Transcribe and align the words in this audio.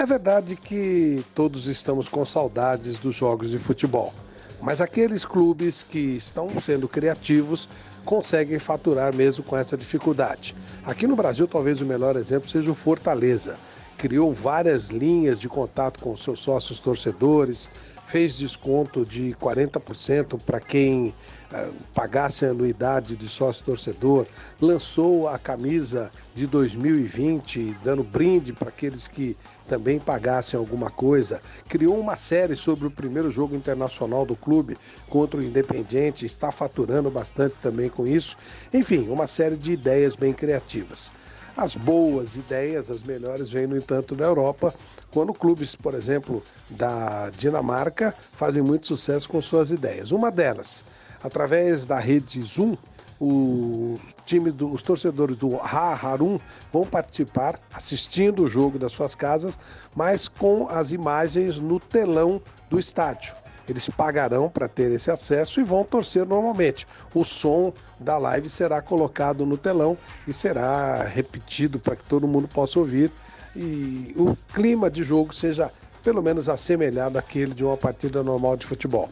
É 0.00 0.06
verdade 0.06 0.54
que 0.54 1.24
todos 1.34 1.66
estamos 1.66 2.08
com 2.08 2.24
saudades 2.24 3.00
dos 3.00 3.16
jogos 3.16 3.50
de 3.50 3.58
futebol, 3.58 4.14
mas 4.62 4.80
aqueles 4.80 5.24
clubes 5.24 5.82
que 5.82 5.98
estão 5.98 6.48
sendo 6.60 6.86
criativos 6.86 7.68
conseguem 8.04 8.60
faturar 8.60 9.12
mesmo 9.12 9.42
com 9.42 9.56
essa 9.56 9.76
dificuldade. 9.76 10.54
Aqui 10.84 11.04
no 11.04 11.16
Brasil, 11.16 11.48
talvez 11.48 11.80
o 11.80 11.84
melhor 11.84 12.14
exemplo 12.14 12.48
seja 12.48 12.70
o 12.70 12.76
Fortaleza. 12.76 13.56
Criou 13.98 14.32
várias 14.32 14.86
linhas 14.86 15.40
de 15.40 15.48
contato 15.48 15.98
com 15.98 16.16
seus 16.16 16.38
sócios 16.38 16.78
torcedores, 16.78 17.68
fez 18.06 18.36
desconto 18.36 19.04
de 19.04 19.36
40% 19.40 20.40
para 20.40 20.60
quem 20.60 21.08
uh, 21.52 21.74
pagasse 21.92 22.46
a 22.46 22.50
anuidade 22.50 23.16
de 23.16 23.28
sócio 23.28 23.64
torcedor, 23.64 24.26
lançou 24.60 25.28
a 25.28 25.36
camisa 25.36 26.10
de 26.34 26.46
2020, 26.46 27.76
dando 27.84 28.02
brinde 28.04 28.52
para 28.52 28.68
aqueles 28.68 29.08
que 29.08 29.36
também 29.68 29.98
pagassem 29.98 30.56
alguma 30.56 30.90
coisa, 30.90 31.42
criou 31.68 31.98
uma 31.98 32.16
série 32.16 32.54
sobre 32.54 32.86
o 32.86 32.90
primeiro 32.90 33.30
jogo 33.32 33.54
internacional 33.54 34.24
do 34.24 34.34
clube 34.34 34.78
contra 35.10 35.38
o 35.38 35.42
Independiente, 35.42 36.24
está 36.24 36.50
faturando 36.50 37.10
bastante 37.10 37.56
também 37.60 37.90
com 37.90 38.06
isso. 38.06 38.36
Enfim, 38.72 39.08
uma 39.08 39.26
série 39.26 39.56
de 39.56 39.72
ideias 39.72 40.14
bem 40.16 40.32
criativas. 40.32 41.12
As 41.58 41.74
boas 41.74 42.36
ideias, 42.36 42.88
as 42.88 43.02
melhores, 43.02 43.50
vêm, 43.50 43.66
no 43.66 43.76
entanto, 43.76 44.14
da 44.14 44.24
Europa, 44.24 44.72
quando 45.10 45.34
clubes, 45.34 45.74
por 45.74 45.92
exemplo, 45.92 46.40
da 46.70 47.30
Dinamarca, 47.30 48.14
fazem 48.34 48.62
muito 48.62 48.86
sucesso 48.86 49.28
com 49.28 49.42
suas 49.42 49.72
ideias. 49.72 50.12
Uma 50.12 50.30
delas, 50.30 50.84
através 51.20 51.84
da 51.84 51.98
rede 51.98 52.40
Zoom, 52.42 52.76
o 53.20 53.98
time 54.24 54.52
do, 54.52 54.72
os 54.72 54.84
torcedores 54.84 55.36
do 55.36 55.56
Ha 55.56 55.98
Harum 56.00 56.38
vão 56.72 56.86
participar 56.86 57.58
assistindo 57.74 58.44
o 58.44 58.48
jogo 58.48 58.78
das 58.78 58.92
suas 58.92 59.16
casas, 59.16 59.58
mas 59.96 60.28
com 60.28 60.68
as 60.68 60.92
imagens 60.92 61.58
no 61.58 61.80
telão 61.80 62.40
do 62.70 62.78
estádio. 62.78 63.34
Eles 63.68 63.88
pagarão 63.88 64.48
para 64.48 64.68
ter 64.68 64.90
esse 64.90 65.10
acesso 65.10 65.60
e 65.60 65.64
vão 65.64 65.84
torcer 65.84 66.24
normalmente. 66.24 66.86
O 67.14 67.24
som 67.24 67.72
da 68.00 68.16
live 68.16 68.48
será 68.48 68.80
colocado 68.80 69.44
no 69.44 69.58
telão 69.58 69.96
e 70.26 70.32
será 70.32 71.02
repetido 71.02 71.78
para 71.78 71.96
que 71.96 72.04
todo 72.04 72.26
mundo 72.26 72.48
possa 72.48 72.78
ouvir 72.78 73.12
e 73.54 74.14
o 74.16 74.36
clima 74.54 74.90
de 74.90 75.02
jogo 75.02 75.34
seja 75.34 75.70
pelo 76.02 76.22
menos 76.22 76.48
assemelhado 76.48 77.18
àquele 77.18 77.52
de 77.52 77.64
uma 77.64 77.76
partida 77.76 78.22
normal 78.22 78.56
de 78.56 78.66
futebol. 78.66 79.10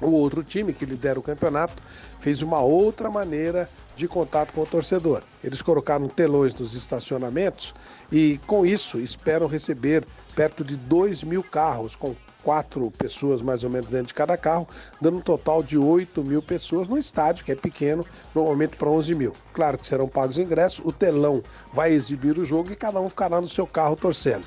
O 0.00 0.10
outro 0.10 0.42
time 0.42 0.72
que 0.72 0.86
lidera 0.86 1.18
o 1.18 1.22
campeonato 1.22 1.82
fez 2.20 2.42
uma 2.42 2.60
outra 2.60 3.10
maneira 3.10 3.68
de 3.96 4.08
contato 4.08 4.52
com 4.52 4.62
o 4.62 4.66
torcedor. 4.66 5.22
Eles 5.44 5.60
colocaram 5.60 6.08
telões 6.08 6.54
nos 6.54 6.74
estacionamentos 6.74 7.74
e, 8.10 8.40
com 8.46 8.64
isso, 8.64 8.98
esperam 8.98 9.46
receber 9.46 10.06
perto 10.34 10.64
de 10.64 10.76
2 10.76 11.22
mil 11.22 11.42
carros 11.42 11.96
com 11.96 12.14
quatro 12.42 12.90
pessoas 12.92 13.42
mais 13.42 13.64
ou 13.64 13.70
menos 13.70 13.88
dentro 13.88 14.08
de 14.08 14.14
cada 14.14 14.36
carro, 14.36 14.66
dando 15.00 15.18
um 15.18 15.20
total 15.20 15.62
de 15.62 15.76
8 15.76 16.24
mil 16.24 16.42
pessoas 16.42 16.88
no 16.88 16.98
estádio, 16.98 17.44
que 17.44 17.52
é 17.52 17.54
pequeno, 17.54 18.06
normalmente 18.34 18.76
para 18.76 18.88
11 18.88 19.14
mil. 19.14 19.32
Claro 19.52 19.78
que 19.78 19.86
serão 19.86 20.08
pagos 20.08 20.38
ingressos, 20.38 20.84
o 20.84 20.92
telão 20.92 21.42
vai 21.72 21.92
exibir 21.92 22.38
o 22.38 22.44
jogo 22.44 22.72
e 22.72 22.76
cada 22.76 23.00
um 23.00 23.08
ficará 23.08 23.40
no 23.40 23.48
seu 23.48 23.66
carro 23.66 23.96
torcendo. 23.96 24.46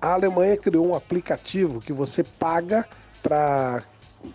A 0.00 0.12
Alemanha 0.12 0.56
criou 0.56 0.86
um 0.86 0.94
aplicativo 0.94 1.80
que 1.80 1.92
você 1.92 2.22
paga 2.22 2.86
para 3.22 3.82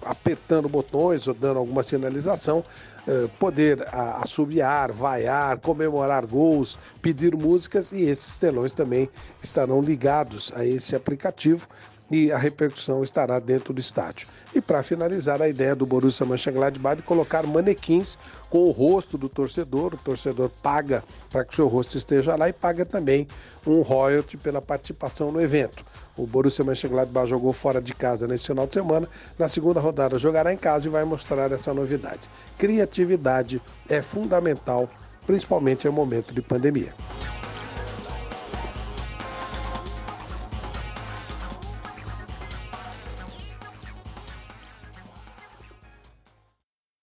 apertando 0.04 0.70
botões 0.70 1.28
ou 1.28 1.34
dando 1.34 1.60
alguma 1.60 1.84
sinalização, 1.84 2.64
eh, 3.08 3.28
poder 3.40 3.88
assobiar, 3.94 4.92
vaiar, 4.92 5.58
comemorar 5.58 6.26
gols, 6.26 6.78
pedir 7.02 7.36
músicas 7.36 7.92
e 7.92 8.04
esses 8.04 8.38
telões 8.38 8.74
também 8.74 9.10
estarão 9.42 9.82
ligados 9.82 10.52
a 10.56 10.66
esse 10.66 10.96
aplicativo 10.96 11.68
e 12.10 12.32
a 12.32 12.38
repercussão 12.38 13.04
estará 13.04 13.40
dentro 13.40 13.74
do 13.74 13.80
estádio. 13.80 14.28
E 14.54 14.60
para 14.60 14.84
finalizar, 14.84 15.42
a 15.42 15.48
ideia 15.48 15.76
do 15.76 15.86
Borussia 15.86 16.26
Mönchengladbach 16.26 16.98
de 16.98 17.04
colocar 17.04 17.46
manequins 17.46 18.18
com 18.50 18.60
o 18.60 18.72
rosto 18.72 19.18
do 19.18 19.30
torcedor, 19.30 19.94
o 19.94 19.98
torcedor 19.98 20.50
paga 20.62 21.04
para 21.30 21.46
que 21.46 21.54
o 21.54 21.56
seu 21.56 21.68
rosto 21.68 21.98
esteja 21.98 22.36
lá 22.36 22.50
e 22.50 22.54
paga 22.54 22.86
também 22.86 23.28
um 23.66 23.82
royalty 23.82 24.38
pela 24.38 24.62
participação 24.62 25.32
no 25.32 25.42
evento. 25.42 25.86
O 26.18 26.26
Borussia 26.26 26.66
Mönchengladbach 26.66 27.30
jogou 27.30 27.54
fora 27.54 27.82
de 27.82 27.94
casa 27.94 28.28
nesse 28.28 28.48
final 28.48 28.66
de 28.66 28.74
semana, 28.74 29.08
na 29.38 29.48
segunda 29.48 29.80
rodada 29.80 30.18
jogará 30.18 30.52
em 30.52 30.58
casa 30.58 30.88
e 30.88 30.90
vai 30.90 31.04
mostrar 31.04 31.52
essa 31.52 31.74
novidade. 31.74 32.30
Criatividade 32.58 33.62
é 33.88 34.02
fundamental, 34.02 34.90
principalmente 35.26 35.88
em 35.88 35.92
momento 35.92 36.34
de 36.34 36.42
pandemia. 36.42 36.94